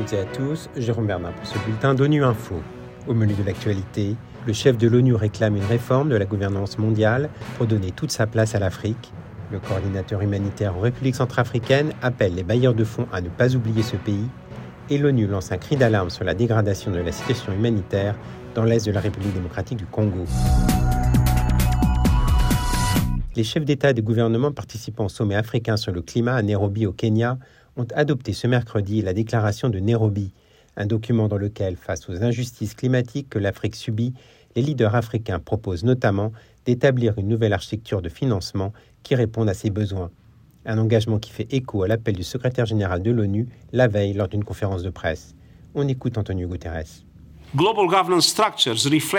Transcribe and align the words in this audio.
toutes 0.00 0.18
à 0.18 0.24
tous, 0.24 0.70
Jérôme 0.76 1.06
Bernard 1.06 1.34
pour 1.34 1.46
ce 1.46 1.58
bulletin 1.58 1.94
d'ONU 1.94 2.24
Info. 2.24 2.54
Au 3.06 3.12
menu 3.12 3.34
de 3.34 3.42
l'actualité, 3.42 4.16
le 4.46 4.52
chef 4.54 4.78
de 4.78 4.88
l'ONU 4.88 5.14
réclame 5.14 5.56
une 5.56 5.64
réforme 5.64 6.08
de 6.08 6.16
la 6.16 6.24
gouvernance 6.24 6.78
mondiale 6.78 7.28
pour 7.58 7.66
donner 7.66 7.90
toute 7.90 8.10
sa 8.10 8.26
place 8.26 8.54
à 8.54 8.60
l'Afrique. 8.60 9.12
Le 9.52 9.58
coordinateur 9.58 10.22
humanitaire 10.22 10.74
en 10.74 10.80
République 10.80 11.16
centrafricaine 11.16 11.92
appelle 12.00 12.34
les 12.34 12.44
bailleurs 12.44 12.72
de 12.72 12.84
fonds 12.84 13.08
à 13.12 13.20
ne 13.20 13.28
pas 13.28 13.54
oublier 13.54 13.82
ce 13.82 13.96
pays. 13.96 14.26
Et 14.88 14.96
l'ONU 14.96 15.26
lance 15.26 15.52
un 15.52 15.58
cri 15.58 15.76
d'alarme 15.76 16.08
sur 16.08 16.24
la 16.24 16.32
dégradation 16.32 16.90
de 16.90 16.98
la 16.98 17.12
situation 17.12 17.52
humanitaire 17.52 18.14
dans 18.54 18.64
l'est 18.64 18.86
de 18.86 18.92
la 18.92 19.00
République 19.00 19.34
démocratique 19.34 19.76
du 19.76 19.86
Congo. 19.86 20.24
Les 23.36 23.44
chefs 23.44 23.64
d'État 23.64 23.90
et 23.90 23.94
de 23.94 24.00
gouvernement 24.00 24.50
participant 24.50 25.04
au 25.04 25.08
sommet 25.10 25.36
africain 25.36 25.76
sur 25.76 25.92
le 25.92 26.00
climat 26.00 26.34
à 26.34 26.42
Nairobi 26.42 26.86
au 26.86 26.92
Kenya 26.92 27.38
ont 27.80 27.86
adopté 27.94 28.34
ce 28.34 28.46
mercredi 28.46 29.00
la 29.00 29.14
déclaration 29.14 29.70
de 29.70 29.78
Nairobi, 29.78 30.32
un 30.76 30.86
document 30.86 31.28
dans 31.28 31.38
lequel, 31.38 31.76
face 31.76 32.08
aux 32.10 32.22
injustices 32.22 32.74
climatiques 32.74 33.30
que 33.30 33.38
l'Afrique 33.38 33.74
subit, 33.74 34.12
les 34.54 34.62
leaders 34.62 34.94
africains 34.94 35.38
proposent 35.38 35.84
notamment 35.84 36.32
d'établir 36.66 37.14
une 37.18 37.28
nouvelle 37.28 37.54
architecture 37.54 38.02
de 38.02 38.10
financement 38.10 38.72
qui 39.02 39.14
réponde 39.14 39.48
à 39.48 39.54
ses 39.54 39.70
besoins. 39.70 40.10
Un 40.66 40.78
engagement 40.78 41.18
qui 41.18 41.30
fait 41.30 41.52
écho 41.52 41.82
à 41.82 41.88
l'appel 41.88 42.16
du 42.16 42.22
secrétaire 42.22 42.66
général 42.66 43.02
de 43.02 43.10
l'ONU 43.10 43.48
la 43.72 43.88
veille 43.88 44.12
lors 44.12 44.28
d'une 44.28 44.44
conférence 44.44 44.82
de 44.82 44.90
presse. 44.90 45.34
On 45.74 45.88
écoute 45.88 46.18
Antonio 46.18 46.48
Guterres. 46.48 47.09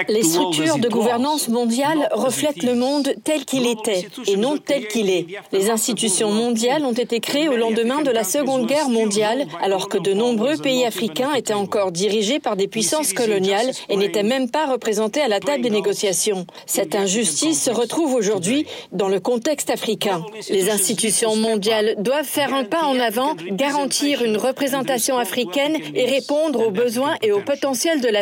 Les 0.07 0.23
structures 0.23 0.77
de 0.77 0.87
gouvernance 0.87 1.49
mondiale 1.49 2.07
reflètent 2.13 2.63
le 2.63 2.75
monde 2.75 3.13
tel 3.25 3.43
qu'il 3.43 3.67
était 3.67 4.07
et 4.25 4.37
non 4.37 4.57
tel 4.57 4.87
qu'il 4.87 5.09
est. 5.09 5.27
Les 5.51 5.69
institutions 5.69 6.31
mondiales 6.31 6.85
ont 6.85 6.93
été 6.93 7.19
créées 7.19 7.49
au 7.49 7.57
lendemain 7.57 8.01
de 8.01 8.09
la 8.09 8.23
Seconde 8.23 8.67
Guerre 8.67 8.87
mondiale, 8.87 9.47
alors 9.61 9.89
que 9.89 9.97
de 9.97 10.13
nombreux 10.13 10.55
pays 10.57 10.85
africains 10.85 11.33
étaient 11.33 11.53
encore 11.53 11.91
dirigés 11.91 12.39
par 12.39 12.55
des 12.55 12.69
puissances 12.69 13.11
coloniales 13.11 13.71
et 13.89 13.97
n'étaient 13.97 14.23
même 14.23 14.49
pas 14.49 14.65
représentés 14.65 15.21
à 15.21 15.27
la 15.27 15.41
table 15.41 15.63
des 15.63 15.69
négociations. 15.69 16.45
Cette 16.65 16.95
injustice 16.95 17.61
se 17.61 17.71
retrouve 17.71 18.13
aujourd'hui 18.13 18.65
dans 18.93 19.09
le 19.09 19.19
contexte 19.19 19.69
africain. 19.69 20.23
Les 20.49 20.69
institutions 20.69 21.35
mondiales 21.35 21.95
doivent 21.97 22.25
faire 22.25 22.53
un 22.53 22.63
pas 22.63 22.83
en 22.83 22.97
avant, 22.99 23.35
garantir 23.51 24.23
une 24.23 24.37
représentation 24.37 25.17
africaine 25.17 25.75
et 25.95 26.05
répondre 26.05 26.65
aux 26.65 26.71
besoins 26.71 27.15
et 27.21 27.33
aux 27.33 27.41
potentiels 27.41 27.99
de 27.99 28.07
la 28.07 28.20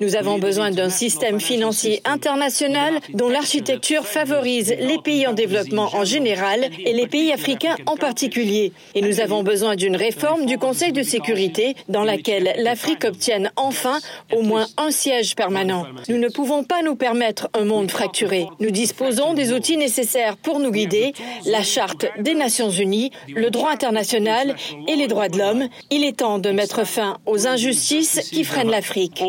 nous 0.00 0.16
avons 0.16 0.38
besoin 0.38 0.70
d'un 0.70 0.90
système 0.90 1.40
financier 1.40 2.00
international 2.04 3.00
dont 3.14 3.28
l'architecture 3.28 4.06
favorise 4.06 4.74
les 4.78 4.98
pays 4.98 5.26
en 5.26 5.32
développement 5.32 5.90
en 5.94 6.04
général 6.04 6.70
et 6.84 6.92
les 6.92 7.06
pays 7.06 7.32
africains 7.32 7.76
en 7.86 7.96
particulier. 7.96 8.72
Et 8.94 9.02
nous 9.02 9.20
avons 9.20 9.42
besoin 9.42 9.76
d'une 9.76 9.96
réforme 9.96 10.46
du 10.46 10.58
Conseil 10.58 10.92
de 10.92 11.02
sécurité 11.02 11.74
dans 11.88 12.04
laquelle 12.04 12.54
l'Afrique 12.58 13.04
obtienne 13.04 13.50
enfin 13.56 13.98
au 14.32 14.42
moins 14.42 14.66
un 14.76 14.90
siège 14.90 15.34
permanent. 15.36 15.86
Nous 16.08 16.18
ne 16.18 16.28
pouvons 16.28 16.64
pas 16.64 16.82
nous 16.82 16.96
permettre 16.96 17.48
un 17.54 17.64
monde 17.64 17.90
fracturé. 17.90 18.46
Nous 18.60 18.70
disposons 18.70 19.34
des 19.34 19.52
outils 19.52 19.76
nécessaires 19.76 20.36
pour 20.36 20.60
nous 20.60 20.70
guider, 20.70 21.12
la 21.46 21.62
Charte 21.62 22.06
des 22.18 22.34
Nations 22.34 22.70
Unies, 22.70 23.10
le 23.28 23.50
droit 23.50 23.70
international 23.70 24.54
et 24.86 24.96
les 24.96 25.06
droits 25.06 25.28
de 25.28 25.38
l'homme. 25.38 25.68
Il 25.90 26.04
est 26.04 26.18
temps 26.18 26.38
de 26.38 26.50
mettre 26.50 26.86
fin 26.86 27.18
aux 27.26 27.46
injustices 27.46 28.20
qui 28.30 28.44
freinent 28.44 28.70
l'Afrique. 28.70 29.22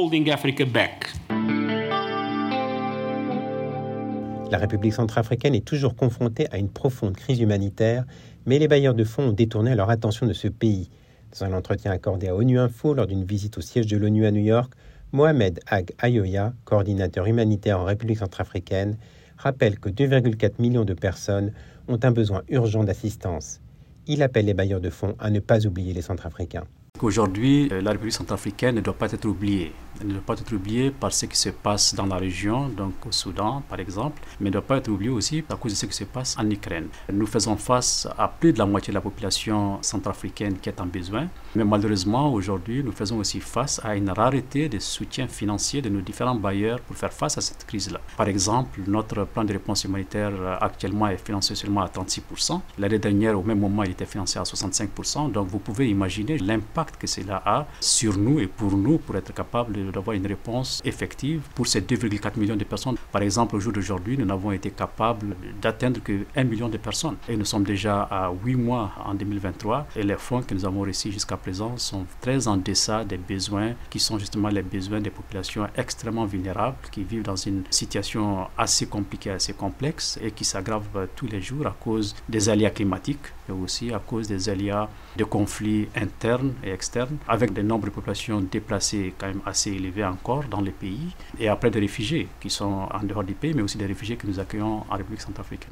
La 4.50 4.58
République 4.58 4.94
centrafricaine 4.94 5.54
est 5.54 5.64
toujours 5.66 5.96
confrontée 5.96 6.48
à 6.52 6.58
une 6.58 6.70
profonde 6.70 7.16
crise 7.16 7.40
humanitaire, 7.40 8.06
mais 8.48 8.58
les 8.58 8.68
bailleurs 8.68 8.96
de 8.96 9.04
fonds 9.04 9.30
ont 9.30 9.32
détourné 9.32 9.76
leur 9.76 9.92
attention 9.92 10.26
de 10.26 10.34
ce 10.34 10.48
pays. 10.48 10.90
Dans 11.32 11.46
un 11.46 11.54
entretien 11.54 11.92
accordé 11.92 12.30
à 12.30 12.36
ONU 12.36 12.58
Info 12.58 12.96
lors 12.96 13.06
d'une 13.06 13.24
visite 13.24 13.60
au 13.60 13.62
siège 13.62 13.86
de 13.86 13.96
l'ONU 13.96 14.26
à 14.26 14.32
New 14.32 14.44
York, 14.44 14.74
Mohamed 15.12 15.60
Ag 15.68 15.92
Ayoya, 16.00 16.54
coordinateur 16.66 17.28
humanitaire 17.28 17.80
en 17.80 17.86
République 17.86 18.18
centrafricaine, 18.18 18.98
rappelle 19.38 19.80
que 19.80 19.90
2,4 19.90 20.54
millions 20.60 20.86
de 20.86 20.94
personnes 20.94 21.54
ont 21.88 22.00
un 22.02 22.12
besoin 22.12 22.42
urgent 22.50 22.84
d'assistance. 22.84 23.62
Il 24.08 24.24
appelle 24.24 24.46
les 24.46 24.56
bailleurs 24.56 24.82
de 24.82 24.90
fonds 24.90 25.16
à 25.20 25.30
ne 25.30 25.40
pas 25.40 25.68
oublier 25.68 25.94
les 25.94 26.02
Centrafricains. 26.02 26.66
Aujourd'hui, 27.02 27.68
euh, 27.72 27.82
la 27.82 27.92
République 27.92 28.14
centrafricaine 28.14 28.76
ne 28.76 28.82
doit 28.82 28.94
pas 28.94 29.12
être 29.12 29.26
oubliée. 29.26 29.72
Ne 30.04 30.14
doit 30.14 30.22
pas 30.22 30.34
être 30.34 30.54
oubliée 30.54 30.92
par 30.92 31.14
ce 31.14 31.26
qui 31.26 31.38
se 31.38 31.50
passe 31.50 31.94
dans 31.96 32.06
la 32.06 32.18
région, 32.18 32.68
donc 32.70 32.94
au 33.06 33.12
Soudan 33.12 33.62
par 33.70 33.80
exemple, 33.80 34.22
mais 34.40 34.50
ne 34.50 34.54
doit 34.54 34.62
pas 34.62 34.78
être 34.78 34.90
oubliée 34.90 35.12
aussi 35.12 35.44
à 35.50 35.56
cause 35.56 35.72
de 35.74 35.78
ce 35.78 35.86
qui 35.86 35.94
se 35.96 36.04
passe 36.06 36.36
en 36.40 36.50
Ukraine. 36.50 36.88
Nous 37.12 37.28
faisons 37.28 37.56
face 37.58 38.08
à 38.18 38.28
plus 38.28 38.54
de 38.54 38.60
la 38.60 38.66
moitié 38.66 38.92
de 38.92 38.96
la 38.96 39.02
population 39.02 39.80
centrafricaine 39.82 40.58
qui 40.60 40.70
est 40.70 40.80
en 40.82 40.86
besoin, 40.86 41.28
mais 41.56 41.64
malheureusement 41.64 42.32
aujourd'hui 42.34 42.84
nous 42.84 42.92
faisons 42.92 43.18
aussi 43.20 43.40
face 43.40 43.80
à 43.84 43.96
une 43.96 44.10
rareté 44.10 44.70
de 44.70 44.80
soutien 44.80 45.28
financier 45.28 45.82
de 45.82 45.90
nos 45.90 46.02
différents 46.02 46.36
bailleurs 46.36 46.80
pour 46.82 46.96
faire 46.96 47.14
face 47.14 47.38
à 47.38 47.42
cette 47.42 47.66
crise-là. 47.66 48.00
Par 48.18 48.28
exemple, 48.28 48.82
notre 48.88 49.26
plan 49.26 49.44
de 49.44 49.54
réponse 49.54 49.84
humanitaire 49.84 50.32
euh, 50.34 50.56
actuellement 50.60 51.08
est 51.08 51.18
financé 51.24 51.56
seulement 51.56 51.82
à 51.82 51.88
36%. 51.88 52.60
L'année 52.80 53.00
dernière, 53.00 53.38
au 53.40 53.44
même 53.44 53.60
moment, 53.60 53.84
il 53.84 53.92
était 53.92 54.06
financé 54.06 54.40
à 54.40 54.44
65%. 54.44 55.32
Donc 55.32 55.48
vous 55.48 55.60
pouvez 55.60 55.90
imaginer 55.90 56.38
l'impact 56.38 56.98
que 56.98 57.08
cela 57.08 57.42
a 57.46 57.68
sur 57.80 58.18
nous 58.18 58.40
et 58.40 58.48
pour 58.48 58.72
nous 58.76 58.98
pour 58.98 59.16
être 59.16 59.34
capable 59.34 59.91
d'avoir 59.92 60.16
une 60.16 60.28
réponse 60.28 60.82
effective 60.86 61.42
pour 61.56 61.68
ces 61.68 61.82
2,4 61.82 62.38
millions 62.40 62.56
de 62.56 62.64
personnes. 62.64 62.96
Par 63.12 63.22
exemple, 63.22 63.56
au 63.56 63.60
jour 63.60 63.74
d'aujourd'hui, 63.74 64.18
nous 64.18 64.26
n'avons 64.26 64.52
été 64.52 64.72
capables 64.72 65.36
d'atteindre 65.62 66.02
que 66.04 66.26
1 66.36 66.44
million 66.44 66.70
de 66.70 66.78
personnes 66.78 67.16
et 67.28 67.36
nous 67.38 67.46
sommes 67.46 67.64
déjà 67.64 68.04
à 68.04 68.32
8 68.32 68.56
mois 68.56 68.92
en 69.06 69.14
2023 69.14 69.88
et 69.96 70.04
les 70.04 70.16
fonds 70.16 70.42
que 70.42 70.54
nous 70.54 70.66
avons 70.66 70.82
reçus 70.82 71.12
jusqu'à 71.12 71.38
présent 71.38 71.78
sont 71.78 72.06
très 72.22 72.48
en 72.48 72.58
deçà 72.58 73.04
des 73.04 73.18
besoins 73.18 73.74
qui 73.90 74.00
sont 74.00 74.18
justement 74.18 74.50
les 74.50 74.62
besoins 74.62 75.02
des 75.02 75.10
populations 75.10 75.68
extrêmement 75.76 76.26
vulnérables 76.26 76.78
qui 76.92 77.04
vivent 77.04 77.24
dans 77.24 77.36
une 77.36 77.64
situation 77.70 78.48
assez 78.58 78.86
compliquée, 78.88 79.32
assez 79.32 79.54
complexe 79.54 80.20
et 80.22 80.32
qui 80.32 80.46
s'aggrave 80.46 81.08
tous 81.16 81.28
les 81.28 81.42
jours 81.42 81.68
à 81.68 81.76
cause 81.80 82.16
des 82.30 82.50
aléas 82.50 82.72
climatiques 82.72 83.28
mais 83.48 83.56
aussi 83.56 83.92
à 83.94 84.00
cause 84.00 84.28
des 84.28 84.50
aléas 84.50 84.90
de 85.18 85.24
conflits 85.24 85.88
internes 85.96 86.54
et 86.64 86.72
externes, 86.72 87.18
avec 87.28 87.54
des 87.54 87.64
nombres 87.64 87.86
de 87.86 87.92
populations 87.92 88.42
déplacées 88.42 89.14
quand 89.18 89.28
même 89.28 89.42
assez 89.46 89.72
encore 90.04 90.44
dans 90.50 90.62
les 90.62 90.72
pays, 90.72 91.16
et 91.40 91.48
après 91.48 91.72
des 91.72 91.80
réfugiés 91.80 92.28
qui 92.40 92.50
sont 92.50 92.88
en 92.92 93.04
dehors 93.04 93.24
du 93.24 93.34
pays, 93.34 93.54
mais 93.54 93.62
aussi 93.62 93.78
des 93.78 93.86
réfugiés 93.86 94.16
que 94.16 94.28
nous 94.28 94.40
accueillons 94.40 94.84
en 94.90 94.96
République 94.96 95.22
centrafricaine. 95.22 95.72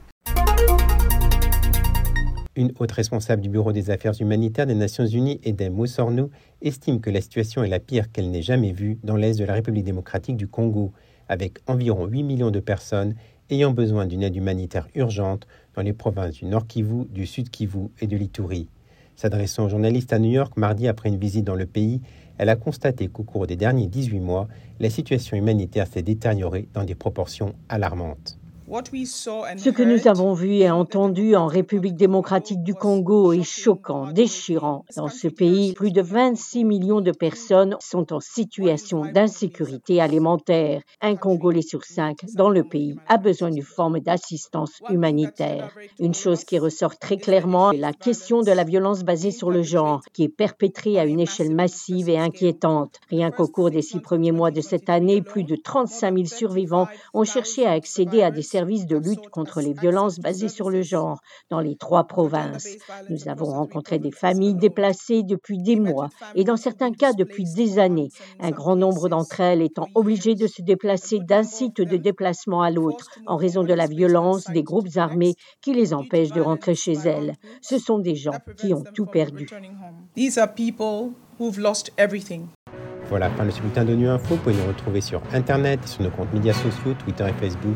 Une 2.55 2.71
haute 2.79 2.91
responsable 2.91 3.41
du 3.41 3.49
Bureau 3.49 3.71
des 3.71 3.89
affaires 3.89 4.19
humanitaires 4.19 4.65
des 4.65 4.75
Nations 4.75 5.05
Unies, 5.05 5.39
Edem 5.43 5.73
Moussornou, 5.73 6.29
estime 6.61 6.99
que 6.99 7.09
la 7.09 7.21
situation 7.21 7.63
est 7.63 7.69
la 7.69 7.79
pire 7.79 8.11
qu'elle 8.11 8.31
n'ait 8.31 8.41
jamais 8.41 8.73
vue 8.73 8.99
dans 9.03 9.15
l'est 9.15 9.39
de 9.39 9.45
la 9.45 9.53
République 9.53 9.85
démocratique 9.85 10.35
du 10.35 10.47
Congo, 10.47 10.91
avec 11.29 11.59
environ 11.67 12.05
8 12.07 12.23
millions 12.23 12.51
de 12.51 12.59
personnes 12.59 13.15
ayant 13.49 13.71
besoin 13.71 14.05
d'une 14.05 14.23
aide 14.23 14.35
humanitaire 14.35 14.87
urgente 14.95 15.47
dans 15.75 15.81
les 15.81 15.93
provinces 15.93 16.33
du 16.33 16.45
Nord 16.45 16.67
Kivu, 16.67 17.05
du 17.09 17.25
Sud 17.25 17.49
Kivu 17.49 17.89
et 18.01 18.07
de 18.07 18.17
l'Ituri. 18.17 18.67
S'adressant 19.15 19.65
aux 19.65 19.69
journalistes 19.69 20.13
à 20.13 20.19
New 20.19 20.31
York 20.31 20.55
mardi 20.57 20.87
après 20.87 21.09
une 21.09 21.17
visite 21.17 21.45
dans 21.45 21.55
le 21.55 21.65
pays, 21.65 22.01
elle 22.39 22.49
a 22.49 22.55
constaté 22.55 23.09
qu'au 23.09 23.23
cours 23.23 23.45
des 23.45 23.57
derniers 23.57 23.87
18 23.87 24.19
mois, 24.21 24.47
la 24.79 24.89
situation 24.89 25.37
humanitaire 25.37 25.87
s'est 25.87 26.01
détériorée 26.01 26.69
dans 26.73 26.85
des 26.85 26.95
proportions 26.95 27.53
alarmantes. 27.67 28.38
Ce 28.71 29.69
que 29.71 29.81
nous 29.81 30.07
avons 30.07 30.33
vu 30.33 30.57
et 30.57 30.69
entendu 30.69 31.35
en 31.35 31.47
République 31.47 31.95
démocratique 31.95 32.61
du 32.61 32.75
Congo 32.75 33.33
est 33.33 33.41
choquant, 33.41 34.11
déchirant. 34.11 34.85
Dans 34.95 35.07
ce 35.07 35.27
pays, 35.27 35.73
plus 35.73 35.91
de 35.91 36.03
26 36.03 36.65
millions 36.65 37.01
de 37.01 37.11
personnes 37.11 37.75
sont 37.79 38.13
en 38.13 38.19
situation 38.19 39.05
d'insécurité 39.05 39.99
alimentaire. 39.99 40.83
Un 41.01 41.15
Congolais 41.15 41.63
sur 41.63 41.83
cinq 41.83 42.17
dans 42.35 42.51
le 42.51 42.63
pays 42.63 42.95
a 43.07 43.17
besoin 43.17 43.49
d'une 43.49 43.63
forme 43.63 44.01
d'assistance 44.01 44.73
humanitaire. 44.91 45.75
Une 45.99 46.13
chose 46.13 46.43
qui 46.43 46.59
ressort 46.59 46.99
très 46.99 47.17
clairement 47.17 47.71
est 47.71 47.77
la 47.77 47.93
question 47.93 48.41
de 48.41 48.51
la 48.51 48.65
violence 48.65 49.03
basée 49.03 49.31
sur 49.31 49.49
le 49.49 49.63
genre, 49.63 50.01
qui 50.13 50.25
est 50.25 50.29
perpétrée 50.29 50.99
à 50.99 51.05
une 51.05 51.19
échelle 51.19 51.55
massive 51.55 52.07
et 52.07 52.19
inquiétante. 52.19 52.99
Rien 53.09 53.31
qu'au 53.31 53.47
cours 53.47 53.71
des 53.71 53.81
six 53.81 53.99
premiers 53.99 54.31
mois 54.31 54.51
de 54.51 54.61
cette 54.61 54.89
année, 54.89 55.23
plus 55.23 55.43
de 55.43 55.55
35 55.55 56.13
000 56.13 56.25
survivants 56.27 56.87
ont 57.15 57.23
cherché 57.23 57.65
à 57.65 57.71
accéder 57.71 58.21
à 58.21 58.29
des 58.29 58.43
services 58.43 58.58
service 58.59 58.87
de 58.87 58.97
lutte 58.97 59.29
contre 59.29 59.61
les 59.61 59.71
violences 59.71 60.19
basées 60.19 60.49
sur 60.49 60.69
le 60.69 60.81
genre 60.81 61.21
dans 61.49 61.61
les 61.61 61.77
trois 61.77 62.03
provinces. 62.03 62.67
Nous 63.09 63.29
avons 63.29 63.45
rencontré 63.45 63.99
des 63.99 64.11
familles 64.11 64.55
déplacées 64.55 65.23
depuis 65.23 65.59
des 65.59 65.77
mois 65.77 66.09
et 66.35 66.43
dans 66.43 66.57
certains 66.57 66.91
cas 66.91 67.13
depuis 67.13 67.45
des 67.55 67.79
années, 67.79 68.09
un 68.41 68.51
grand 68.51 68.75
nombre 68.75 69.07
d'entre 69.07 69.39
elles 69.39 69.61
étant 69.61 69.87
obligées 69.95 70.35
de 70.35 70.45
se 70.45 70.61
déplacer 70.61 71.19
d'un 71.19 71.43
site 71.43 71.79
de 71.79 71.95
déplacement 71.95 72.61
à 72.61 72.69
l'autre 72.69 73.07
en 73.27 73.37
raison 73.37 73.63
de 73.63 73.73
la 73.73 73.87
violence 73.87 74.43
des 74.47 74.63
groupes 74.63 74.97
armés 74.97 75.35
qui 75.61 75.73
les 75.73 75.93
empêchent 75.93 76.33
de 76.33 76.41
rentrer 76.41 76.75
chez 76.75 76.97
elles. 77.05 77.35
Ce 77.61 77.77
sont 77.77 77.99
des 77.99 78.15
gens 78.15 78.39
qui 78.57 78.73
ont 78.73 78.83
tout 78.93 79.05
perdu. 79.05 79.47
Voilà, 83.09 83.27
fin 83.31 83.43
de 83.43 83.49
ce 83.49 83.59
bulletin 83.59 83.85
d'ONU 83.85 84.07
Info. 84.07 84.35
Vous 84.35 84.37
pouvez 84.37 84.55
nous 84.55 84.67
retrouver 84.67 85.01
sur 85.01 85.19
Internet, 85.33 85.79
sur 85.87 86.03
nos 86.03 86.11
comptes 86.11 86.31
médias 86.31 86.53
sociaux, 86.53 86.93
Twitter 87.03 87.25
et 87.27 87.33
Facebook. 87.33 87.75